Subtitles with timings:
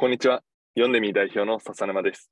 [0.00, 0.42] こんにちは。
[0.76, 2.30] 読んでみ代表の笹沼です。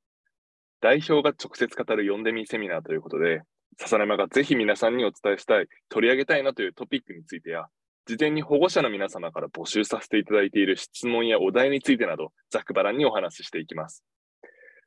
[0.80, 3.42] 代表が直接語る読んでみセミナーということで、
[3.78, 7.66] 笹沼がぜひ皆さんにお伝えしたい、取り上げたいなというトピックについてや、
[8.06, 14.02] 事前に保護者の皆様から募集させていただいている質問やお題についてなど、ざくばらんにお話ししていきます。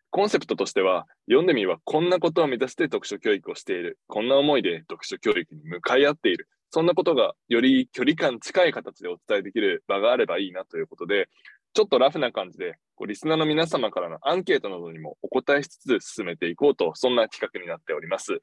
[0.09, 11.29] コンセプトとしては、読んでみはこんなことを目指して読書教育をしている、こんな思いで読書教育に向かい合っている、そんなことがより距離感近い形でお伝えできる場があればいいなということで、
[11.73, 18.41] ちょっとラフな感じで、こうリスナーの皆様からのアンケートなどにもお答えしつつ進めていこうと、そんな企画になっております。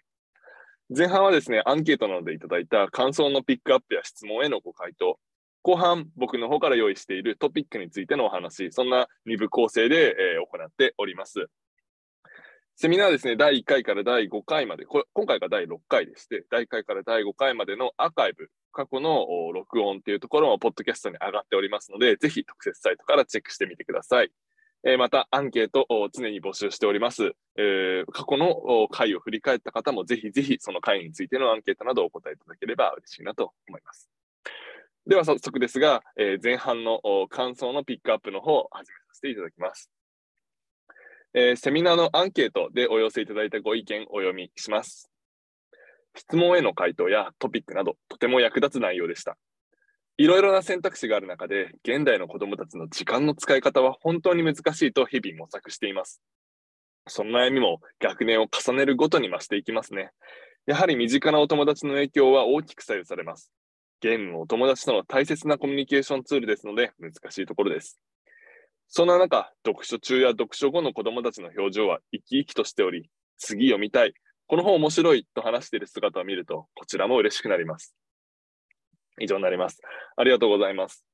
[0.89, 5.19] 前半はですね、アンケートなどでいただいた感想のピックアップや質問へのご回答、
[5.63, 11.49] 後半、僕の方から用意しているトピックについてのお話、そんな2部構成で、え行っております。
[12.77, 24.31] セミナーはですね、第1回から第5回まで、こ今回が第6回でして、第1回から第5回までのアーカイブ、過去の録音っていうところも、ポッドキャストに上がっておりますので、ぜひ特設サイトからチェックしてみてください。
[24.85, 27.35] えまた、アンケートを常に募集しております。
[27.57, 34.09] え過去の回を振り返った方も、ぜひぜひその回についてのアンケートなどをお答えいただければ嬉しいなと思います。
[35.07, 39.91] では早速ですが、えー前半の感想のピックアップの方を始めさせていただきます。
[41.35, 45.08] えーセミナーのアンケートでお寄せいただいたご意見をお読みします。
[46.19, 49.39] 質問への回答やトピックなど、とても役立つ内容でした。
[50.17, 56.21] いろいろな選択肢がある中で、現代の子どもたちの時間の使い方は本当に難しいと日々模索しています。
[57.07, 60.11] その悩みも学年を重ねるごとに増していきますね。
[60.67, 63.53] やはり身近なお友達の影響は大きく左右されます。
[64.01, 68.01] ゲームもお友達との大切なコミュニケーションツールですので難しいところです。
[68.89, 74.15] そんな中、読書中や読書後の子供たちの表情は生き生きとしており、次読みたい、
[74.49, 77.95] この本面白いと話している姿を見ると、こちらも嬉しくなります。
[79.21, 79.83] 以上になります。
[80.17, 81.05] ありがとうございます。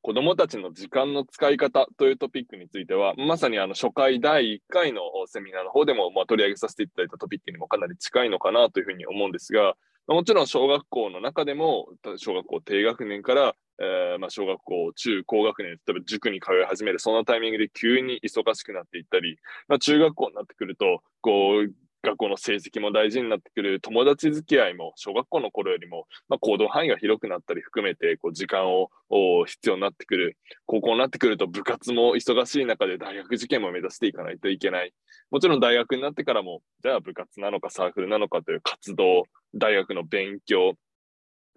[0.00, 9.74] 子供たちの時間の使い方というトピックについては、まさにあの初回第1回のセミナーの方でもまあ取り上げさせていただいたトピックにもかなり近いのかなというふうに思うんですが、
[10.06, 21.72] もちろん小学校の中でも、小学校低学年から、えーまあ、小学校、中高学年、例えば塾に通い始める、そのタイミングで急に忙しくなっていったり、まあ、中学校になってくると、こう、
[22.02, 28.90] 学校の成績も大事になってくる、友達付き合いも小学校の頃よりも、まあ、行動範囲が広くなったり含めて、こう時間を
[29.46, 30.36] 必要になってくる。
[30.66, 34.92] 高校になってくると部活も忙しい中で大学受験も目指していかないといけない。
[35.30, 40.74] もちろん大学になってからも、じゃあ部活なのかサークルなのかという活動、大学の勉強、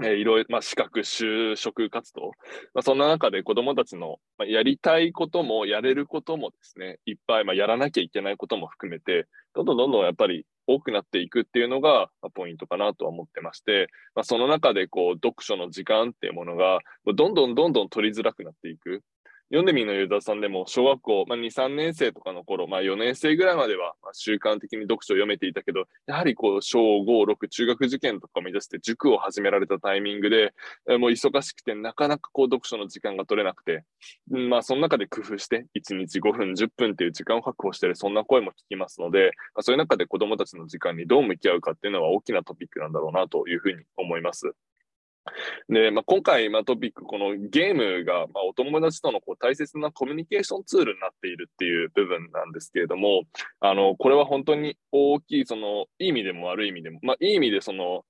[0.03, 2.31] えーいろいろ、まあ、資格、就職活動、
[2.73, 19.03] まあ、そんな中で子どもたちの、まあ、やりたいことも、やれることもですね、いっぱい、まあ、やらなきゃいけないことも含めて、どんどんどんどんやっぱり多くなっていくっていうのがまあポイントかなとは思ってまして、まあ、その中でこう読書の時間っていうものが、どんどんどんどん取りづらくなっていく。
[19.51, 27.03] 読んでみのユーザーさんでも、小学校、まあ、2、3年生とかの頃、まあ、4年生ぐらいまでは、ま、習慣的に読書を読めていたけど、やはりこう、小5、
[27.33, 30.53] 6、中学受験とかを目指して塾を始められたタイミングで、
[30.97, 33.83] もう忙しくて、なかなかこう、読書の時間が取れなくて、
[34.29, 44.53] まあ、その中で工夫して、1日5分、10分っていう時間を確保している、そんな声も聞きますので、まあ、そういう中で子どもたちの時間にどう向き合うかっていうのは大きなトピックなんだろうなというふうに思います。
[45.69, 53.23] で、まあ、今回、まあ、トピック、このゲームが、まあ、お友達とのこう大切なコミュニケーションツールになっているっていう部分なんですけれども、
[53.59, 58.03] あの、これは本当に大きい、その、いい意味でも悪い意味でも、まあ、いい意味でその、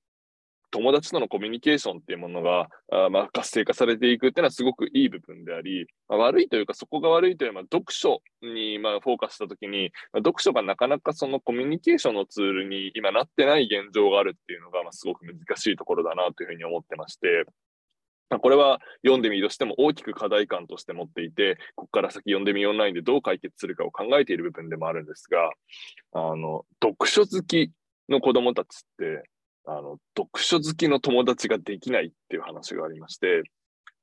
[0.72, 17.46] 友達とのコミュニケーションっていうものが、あまあ、活性化されていくっていうのはすごくいい部分であり、まあ、悪いというか、そこが悪いというのは、読書にまあフォーカスしたときに、まあ、読書がなかなかそのコミュニケーションのツールに今なってない現状があるっていうのが、まあ、すごく難しいところだなというふうに思ってまして、
[18.40, 25.52] これは読んでみとしても大きく課題感として持っていて、ここから先読んでみオンラインでどう解決するかを考えている部分でもあるんですが、
[26.14, 27.72] あの、読書好き
[28.10, 29.30] の子供たちって、
[29.66, 33.44] あの、読書好きの友達ができないっていう話がありまして、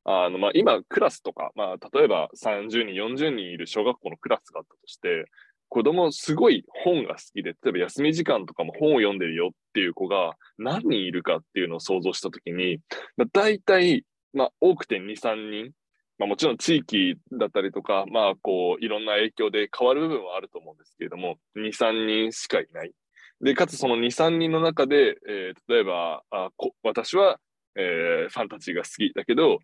[0.04, 5.26] あの、まあ、今、クラスとか、まあ、例えば30人、40人いる小学校のクラスがあったとして、
[5.68, 12.78] 子供すごい本が好きで、例えば休み時間とかも本を読んでるよっていう子が何人いるかっていうのを想像したときに、
[13.16, 15.72] まあ、大体、まあ、多くて2、3人、
[16.18, 22.92] まあ、もちろん地域だったりとか、まあ、こう、いろんな影響で変わる部分はあると思うんですけれども、2、3人しかいない。
[23.40, 27.38] で、かつその2、3人の中で、えー例えばあこ、私は、
[27.76, 29.58] えーファンタジーが好きだけど、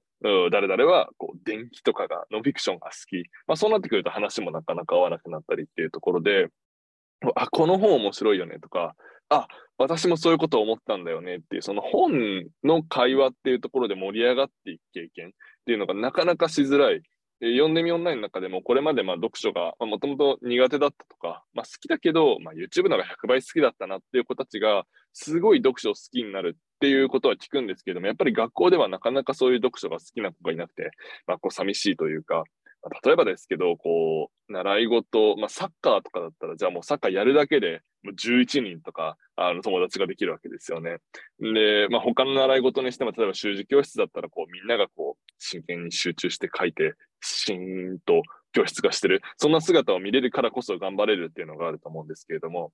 [0.51, 3.29] 誰々はこう電気とかが、ノンフィクションが好き。
[3.47, 6.49] まあ、そうなってくると話もなかなか合わなくなったりっていうところで、
[7.35, 8.95] あ、この本面白いよねとか、
[9.29, 9.49] あ、
[9.79, 15.31] 私もそういうことを思ったんだよねっていう、その本の会話っていうところで盛り上がっていく経験っ
[15.67, 17.03] ていうのがなかなかしづらい。
[17.53, 30.91] 読んでみオンラインの中でも、これまでまあ読書がもともと苦手だったとか、まあ、好きだけど、まあ、YouTube のが100倍好きだったなっていう子たちが、すごい読書を好きになるっていうことは聞くんですけども、やっぱり学校ではなかなかそういう読書が好きな子がいなくて、
[31.27, 32.45] まあ、こう寂しいというか
[32.85, 40.99] ま、例えばですけど、こう、習い事、まあ、サッカーとかだったら、じゃあもうサッカーやるだけで、もう11人とか、あの、友達ができるわけですよね。
[41.41, 45.04] で、まあ、他の習い事にしても、例えば習字教室だったら、こう、みんながこう、
[45.45, 52.73] 真剣に集中して書いて、シーンと教室化してる、そんな姿を見れるからこそ頑張れるっていうのがあると思うんですけれども、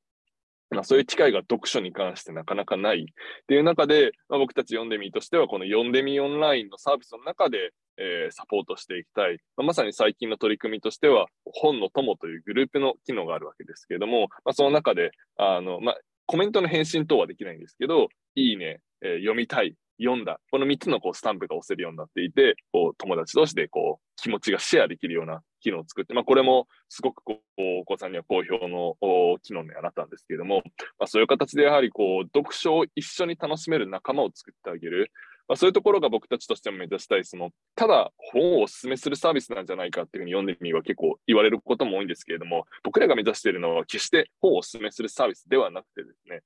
[0.70, 3.04] まあ、そういう機会が読書に関してなかなかないっ
[3.48, 9.38] ていう中で、まあ、僕たち読んでみとしては、この読んでみオンラインのサービスの中で、えー、サポートしていきたい。
[9.56, 20.40] まあ、まさに最近の取り組みとしては、本の友というグループの機能があるわけですけれども、まあ、その中で、あの、まあ、コメントの返信等はできないんですけど、いいね、えー、読みたい、読んだ。
[20.50, 28.96] この3つのこうスタンプが押せるようになっていて、こう友達同士でこう気持ちがシェアできるような機能を作って、まあ、これもすごくこうお子さんには好評の
[29.42, 30.62] 機能にはなったんですけれども、
[30.98, 35.12] まあ、そういう形でやはりこう読書を一緒に楽しめる仲間を作ってあげる。
[35.50, 46.42] まあ、そういうところが僕たちとしても目指したい、その、ただ本をお勧めするサービスなんじゃないかっていうふうに読んでみは結構言われることも多いんですけれども、僕らが目指しているのは決して本をお勧めするサービスではなくてですね、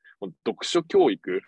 [0.46, 1.42] 読書教育、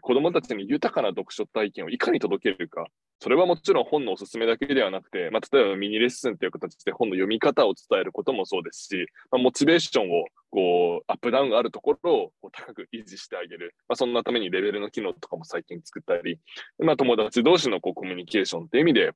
[0.00, 2.86] 子供たちに豊かな読書体験をいかに届けるか、
[3.22, 16.38] それはもちろん本のおすすめだけではなくて、まあ、例えばミニレッスンという形で本の読み方を伝えることもそうですし、まあ、モチベーションをこうアップダウンがあるところをこう高く維持してあげる、まあ、そんなためにレベルの機能とかも最近作ったり、
[16.78, 19.12] まあ、友達同士のこうコミュニケーションっていう意味で、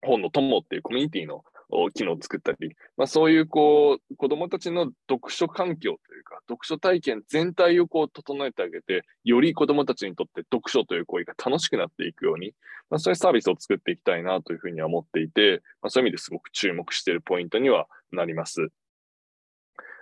[0.00, 1.44] 本の友っていうコミュニティの
[1.92, 12.54] 機能を作ったり、まあ、そういうこう子供たちの読書環境というか、読書体験全体をこう整えてあげて、より子供たちにとって読書という行為が楽しくなっていくように、
[12.90, 18.68] まあ、そういうサービスを作っていきたいなというふうには思っていて、まあ、そういう意味ですごく注目しているポイントにはなります。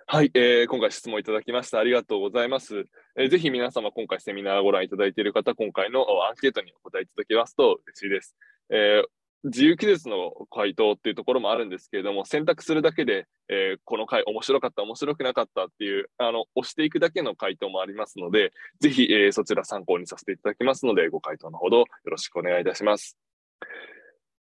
[0.09, 1.81] はい、えー、今回質問いただきました。
[1.81, 2.85] ありがとうございます。
[3.17, 8.37] えー、ぜひ皆様、今回セミナーをご覧いただいている方、今回のアンケートにお答えいただけますと嬉しいです。
[8.71, 23.17] えー自由記述の回答っていうところもあるんですけれども、選択するだけで、えー、この回面白かった、面白くなかったっていう、あの、押していくだけの回答もありますので、ぜひ、えー、そちら参考にさせていただきますので、ご回答のほどよろしくお願いいたします。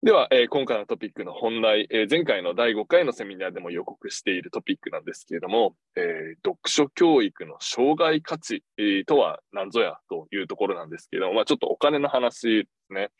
[0.04, 6.04] では、えー、今回のトピックの本題、えー、前回の第5回のセミナーでも予告しているトピックなんですけれども、えー、
[6.44, 8.64] 読書教育の障害価値、
[9.06, 13.10] とは何ぞやというところなんですけれども、まあ、ちょっとお金の話ですね。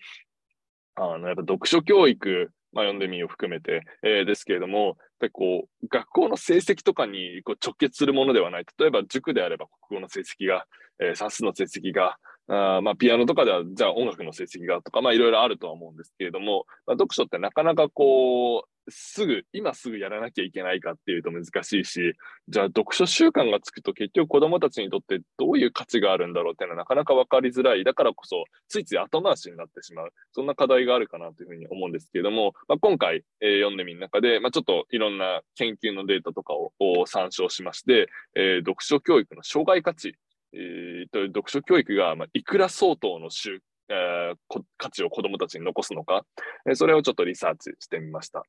[0.95, 8.67] あの、やっぱ読書教育、まあ、読んでみを含めて、えー、ですけれども、やっこう、学校の成績とかにこう直結するものではない。
[8.79, 10.67] 例えば塾であれば国語の成績が、
[11.01, 12.17] えー、算数の成績が、
[12.49, 22.15] あまあ、ピアノとかでは、じゃあ音楽の成績がとか、まあ、いろいろあるとは思うんですけれども、まあ、読書ってなかなかこう、すぐ、今すぐやらなきゃいけないかっていうと難しいし、
[22.49, 27.85] じゃあ読書習慣がつくと結局子供たちにとってどういう価値があるんだろうっていうのはなかなか分かりづらい。
[27.85, 30.11] だからこそ、ついつい後回しになってしまう。
[30.33, 36.73] そんな課題があるかなというふうに思うんですけれども、まあ、今回、えー、読んでみる中で、まあ、ちょっといろんな研究のデータとかを
[37.07, 40.17] 参照しまして、えー、読書教育の障害価値、
[40.55, 46.25] えー、と読書教育が、まあ、いくら相当の習えー、価値を子どもたちに残すのか、
[46.67, 48.43] えー、それをちょっとリサーチしてみました。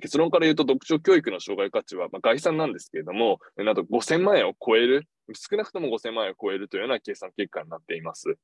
[0.00, 8.36] 結論から言うと、読書教育の障害価値は、まあ、概算なんですけれども、なんと5000万円を超える、少なくとも5000万円を超えるというような計算結果になっています。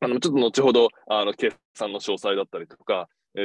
[0.00, 3.40] あのちょっと後ほどあの計算の詳細だったりとか、え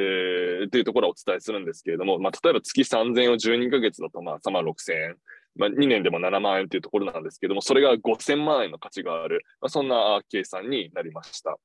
[0.65, 5.17] ー、というところをお伝えするんですけれども、まあ、例えば月3000円を12ヶ月だと、まあ、3万6000円。
[5.55, 11.57] まあ、2年でも7万円というところなんですけども、それが5000万円の価値がある、まあ、そんな計算になりました。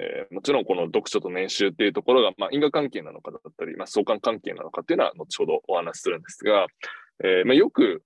[0.00, 6.66] えー、もちろんこの読書と年収っていうところが、まあ、因果関係なのかだったり、まあ、相関関係なのかっていうのは後ほどお話しするんですが、
[7.22, 8.02] えーまあ、よく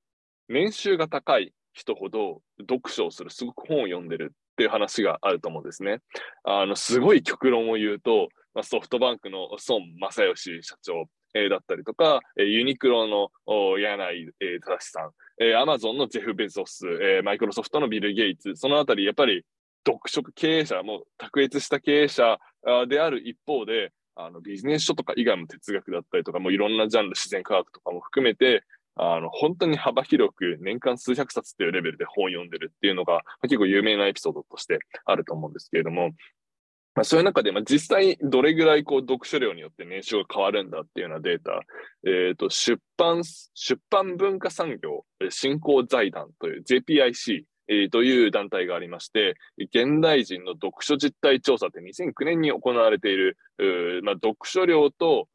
[0.49, 6.01] 年収が高い人ほど読書をする、すごく本を読んでるっていう話があると思うんですね。
[6.45, 11.05] あの、すごい極論を言うと、まあ、ソフトバンクの孫正義社長、
[11.49, 13.31] だったりとか、え、ユニクロの
[13.79, 19.45] 柳井、正さん、えー、アマゾンのジェフ・ベゾス、えー、マイクロソフトのビル・ゲイツ、そのあたり、やっぱり
[19.87, 22.39] 読書経営者、も卓越した経営者
[22.89, 28.65] である一方で、あのビジネス書とか以外も哲学だったりとか、もういろんなジャンル、自然科学とかも含めて、
[28.97, 36.11] あの本当に幅広く年間数百冊っていうレベルで本を読んでるっていうのが、結構有名なエピソードとしてあると思うんですけれども、
[36.99, 41.61] まあ、そういう中で、まあ、実際どれぐらいこう読書量によって年収が変わるんだっていうようなデータ、
[42.05, 53.37] えーと、出版出版文化産業振興財団という JPIC え、という団体がありまして、現代人の読書実態調査って2009年に行われている、
[54.03, 55.29] まあ、読書量と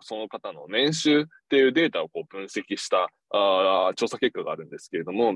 [0.00, 5.34] その方の年収っていうデータをこう分析したあ調査結果があるんですけれども、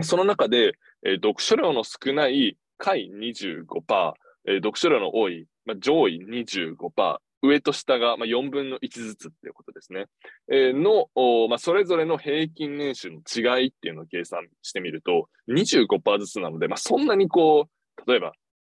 [0.00, 4.14] その中で、えー、読書量の少ない下位25%、
[4.46, 10.06] えー、読書量の多い、まあ、上位25%、上と下が、まあ、4分の1ずつっていうことですね。
[10.52, 11.08] えー、の、
[11.48, 17.68] まあ、それぞれの平均年収の違いっていうのを計算してみると、25%ずつなので、まあ、そんなにこ
[18.06, 18.32] う、例えば、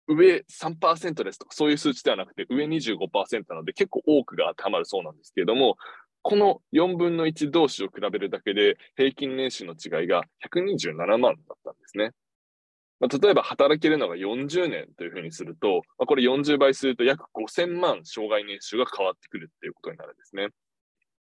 [0.09, 5.77] 上3%ですとか、そういう数値ではなくて、上25%なので、結構多くが当てはまるそうなんですけれども、
[6.23, 12.13] この4分の1同士を比べるだけで、平均年収の違いが127万だったんですね。
[13.01, 20.49] まあ、例えば働けるのが40年というふうにすると、まあ、これ40倍すると約5000万障害年収が変わってくるっていうことになるんですね。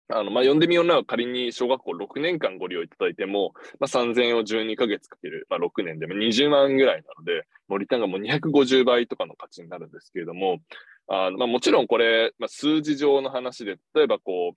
[0.08, 10.58] あの、まあ、読んでみようなら仮に小学校6年間ご利用いただいても、まあ、3000円を12ヶ月かける、まあ、6年でも20万ぐらいなので、もうリターンがもう250倍とかの価値になるんですけれども、
[11.08, 14.56] あのまあ、もちろんこれ、まあ、数字上の話で、例えばこう、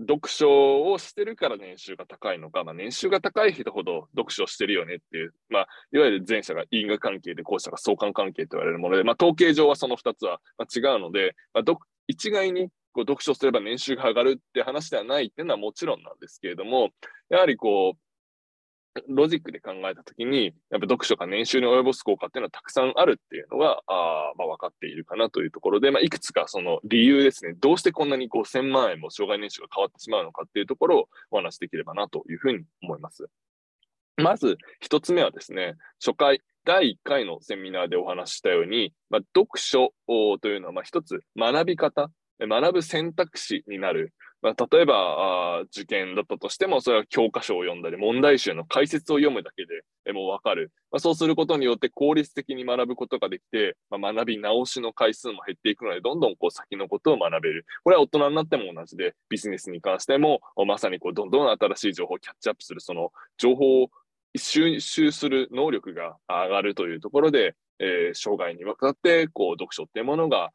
[0.00, 10.40] 読書をしてるから年収が高いのか、まあ、年収が高い人ほど読書してるよねっていう、まあ、いわゆる前者が因果関係で後者が相関関係と言われるもので、まあ、統計上はその2つは
[10.74, 16.90] 違うので、まあ、一概にこう読書すれば年収が上がるって話ではないっていうのはもちろんなんですけれども、
[17.28, 17.98] やはりこう、
[19.08, 33.28] ロジックで考えたときに、やっぱ読書が年収に及ぼす効果っていうのはたくさんあるっていうのが、あまあ、分かっているかなというところで、まあ、いくつかその理由ですね、どうしてこんなに5000万円も障害年収が変わってしまうのかっていうところをお話しできればなというふうに思います。
[34.16, 44.94] まず、一つ目はですね、初回、第1回のセミナーでお話ししたように、まあ、読書というのは、まあ、一つ学び方、学ぶ選択肢になるまあ、例えば
[45.58, 50.72] あ受験だったとしても、それは教科書を読んだり、問題集の解説を読むだけでえもうわかる。
[50.90, 57.66] まあ、そうすることによって効率的に学ぶことができて、まあ、学び直しの回数も減っていくので、どんどんこう先のことを学べる。
[57.84, 63.90] これは大人になっても同じで、ビジネスに関しても、まさにこうどんどん新しい情報をキャッチアップする、その情報を
[64.36, 70.50] 収集する能力が上がるというところで、えー、生涯にわたってこう読書っていうものが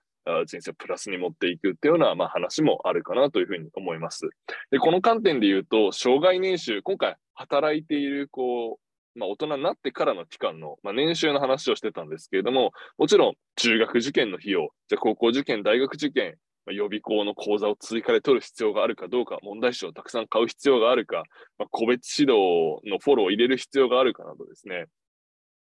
[0.46, 4.30] 人生をプラスに持っていくっていうような、まあ、話もあるかなというふうに思います。
[4.72, 8.80] で、この観点で言うと、障害年収、今回働いている、こ
[9.16, 21.24] う、まあ、大人になってからの期間の、まあ、年収の話をしてたんですけれども、もちろん中学受験の費用、じゃ高校受験、大学受験、まあ、予備校の講座を追加で取る必要があるかどうか、問題集をたくさん買う必要があるか、
[21.58, 24.86] まあ、個別指導のフォローを入れる必要があるかなどですね、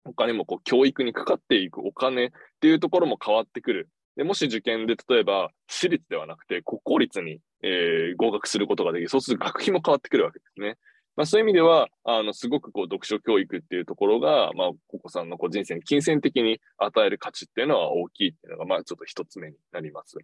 [0.05, 3.89] 他にもこう教育にかかっていくお金っていうところも変わってくる。
[4.19, 10.77] でもし受験で例えば私立ではなくて国公立に、えー、合格することができる、そうすると学費も変わってくるわけですね。
[11.15, 20.17] まあ、そういう意味では、あの、すごくこう、読書教育っていうところが、まあ、お子さんのこう人生に金銭的に与える価値っていうのは大きいっていうのが、まあ、ちょっと一つ目になります。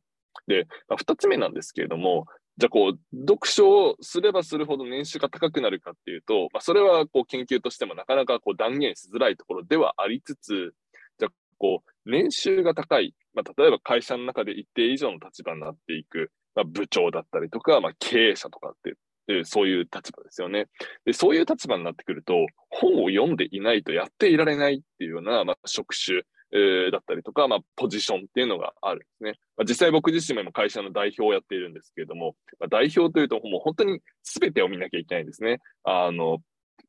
[0.46, 2.26] で、まあ、二つ目なんですけれども、
[2.58, 10.74] じゃあこう、読書をすればするほど年収が高くなるかっていうと、まあ、それはこう研究としてもなかなかこう断言しづらいところではありつつ、
[11.18, 18.94] じゃあこう、年収が高い、まあ、例えば会社の中で一定以上の立場になっていく、まあ、部長だったりとか、まあ、経営者とかって
[19.26, 20.66] でそういう立場ですよね
[21.04, 21.12] で。
[21.12, 22.34] そういう立場になってくると、
[22.68, 29.32] 本を読んでいないとやっていられないっていうような、まあ、職種、えー、だったりとか、まあ、ポジションっていうのがあるんですね。
[29.56, 35.60] まあ、実際僕自身も今会社の代表をやっているんですけれども、まあ、代表というともう本当に全てを見なきゃいけないんですね。
[35.84, 36.38] あの、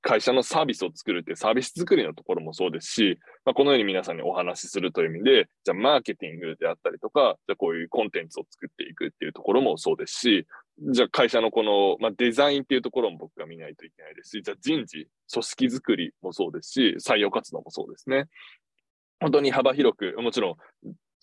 [0.07, 10.45] 会社のサービスを作るっていうサービス作りのところもそうですし、まあ、このように皆さんにお話しするという意味で、じゃあマーケティングであったりとか、じゃあこういうコンテンツを作っていくっていうところもそうですし、
[10.91, 18.25] じゃあ会社のこの、まあ、デザインっていうところも僕が見ないといけないですし、じゃあ人事、組織作りもそうですし、採用活動もそうですね。
[19.19, 20.55] 本当に幅広く、もちろん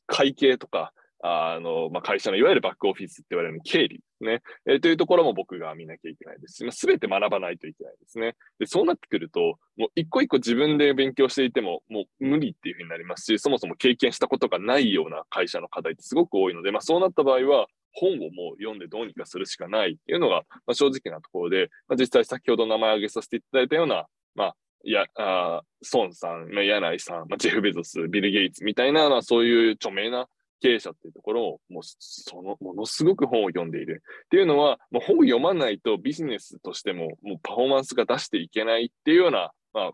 [0.08, 8.34] 会計とか、あの、まあ、会社のいわゆるバックオフィスって言われる経理ね、えー、というところも僕が見なきゃいけないですし、まあ、全て学ばないといけないですね。
[8.58, 25.62] で、そうなってくると、もう一個一個自分で勉強していても、もう無理っていうふうになりますし、そもそも経験したことがないような会社の課題ってすごく多いので、まあ、そうなった場合は、本をもう読んでどうにかするしかないっていうのが、まあ、正直なところで、まあ、実際先ほど名前挙げさせていただいたような、まあ、や、あ
[25.92, 30.28] 孫さん、柳井さん、まあ、ジェフ・ベゾス、ビル・ゲイツみたいな、そういう著名な
[30.62, 34.02] 経営者っていうところを、もうその、ものすごく本を読んでいる。
[34.26, 39.92] っていうのは、もう本を読まないとビジネスとしても、もうパフォーマンスが出していけないっていうような、まあ、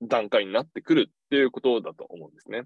[0.00, 2.62] 段階になってくるっていうことだと思うんですね。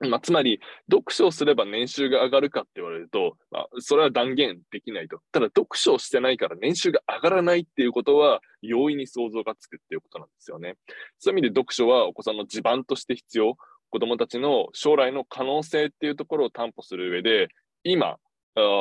[0.00, 0.60] まあ、つまり、
[0.90, 5.20] 読書をすれば年収が上がるかって言われると、まあ、それは断言できないと。
[5.32, 10.76] ただ、読書をしてないから年収が上がらないっていうことは、容易に想像がつくっていうことなんですよね。
[11.18, 13.56] そういう意味で読書はお子さんの地盤として必要。
[13.90, 17.48] 子どもたちの将来の可能性っていうところを担保する上で、
[17.84, 18.18] 今、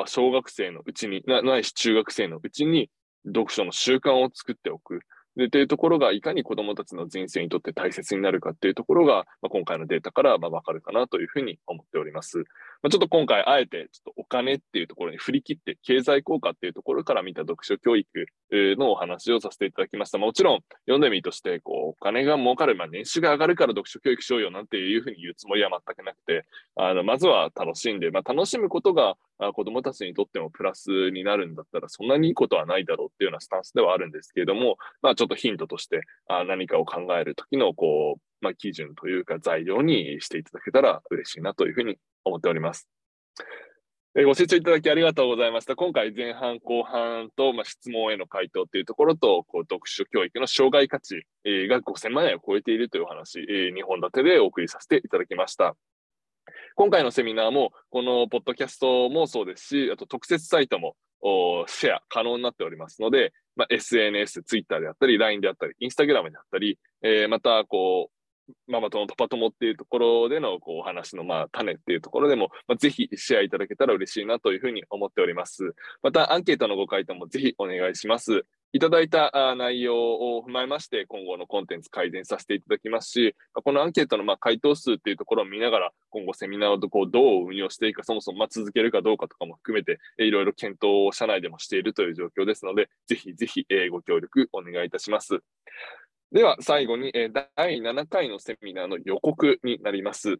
[0.05, 2.89] 小学生のうちに、ないし中学生のうちに
[3.25, 5.01] 読書の習慣を作っておく。
[5.37, 12.39] で、というところが、いかに子供たちの人生にとって大切になるかっていうところが、まあ、今回のデータからまあ分かるかなというふうに思っております。
[12.39, 18.07] まあ、ちょっと今回、あえて、ちょっとお金っていうところに振り切って、経済効果っていうところから見た読書教育
[18.51, 20.17] のお話をさせていただきました。
[20.17, 42.87] もちろん、読んでみとして、こう、お金が儲かる、まあ、年収が上がるから読書教育しようよなんていうふうに言うつもりは全くなくて、あの、まずは楽しんで、まあ、楽しむことがあ子供たちにとってもプラスになるんだったら、そんなにいいことはないだろうっていうようなスタンスではあるんですけれども、まあちょっとヒントとして、あ何かを考えるときの、こう、まあ基準というか材料にしていただけたら嬉しいなというふうに思っております。
[44.19, 45.75] えご清聴いただきありがとうございました。
[45.75, 55.75] 今回前半後半と、まあ、質問への回答というところと、こう読書教育の障害価値、えが5000万円を超えているというお話、え2本立てでお送りさせていただきました。
[56.77, 60.95] 今回のセミナーも、このポッドキャストもそうですし、あと特設サイトも
[61.65, 75.73] シェア可能になっておりますので、まあ、SNS、Twitter であったり、LINE であったり、Instagram であったり、えー、また、こう、ママ友とパ友っていうところでのこうお話のまあ種っていうところでも、まあ、ぜひシェアいただけたら嬉しいなというふうに思っております。
[76.01, 78.45] またアンケートのご回答もぜひお願いします。
[78.73, 86.89] いただいた内容を踏まえまして、今後のコンテンツ改善させていただきますし、このアンケートの回答数っていうところを見ながら、今後セミナーをど
[87.41, 95.39] う運用していくか、そもそも続けるかどうかとかも含めて、いろいろ検討を社内でもしているという状況ですので、ぜひぜひご協力お願いいたします。
[96.33, 97.13] では、最後に
[97.55, 100.39] 第7回のセミナーの予告になります。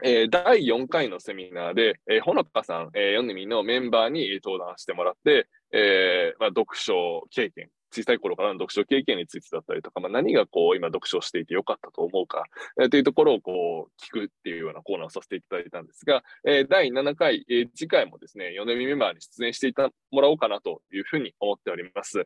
[0.00, 12.44] 第4回のセミナーで、ほのかさん、えー、読んのメンバーに登壇してもらって、えーまあ、読書経験、小さい頃からの読書経験についてだったりとか、まあ、何がこう今読書していてよかったと思うか、
[12.80, 22.24] えー、というところをこう聞くっていうようなコーナーをさせていただいたんですが、えー、第7回、えー、次回もですね、読んでみメンバーに出演していたもらおうかなというふうに思っております。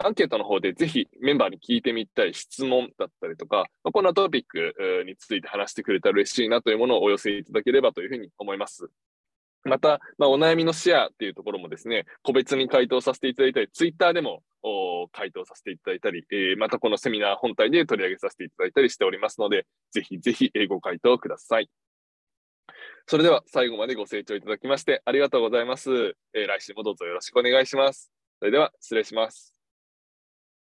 [0.00, 8.88] アンケートの方でぜひメンバーに聞いてみたい質問だったりとか、まあ、こんなトピックについて話してくれたら嬉しいなというものをお寄せいただければというふうに思います。
[9.68, 14.42] また、まあ、お悩みのシェアっていうところもですね、個別に回答させていただいたり、ツイッターでも
[15.12, 21.70] 回答させていただいたり、えー、またこのセミナー本体で取り上げさせていただいたりしておりますので、ぜひぜひご回答ください。
[23.06, 25.90] それでは最後までご清聴いただきましてありがとうございます。
[26.34, 28.10] えー、来週もどうぞよろしくお願いします。
[28.38, 29.57] それでは失礼します。